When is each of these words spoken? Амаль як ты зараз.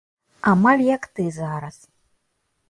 Амаль 0.51 0.81
як 0.95 1.05
ты 1.19 1.27
зараз. 1.37 1.77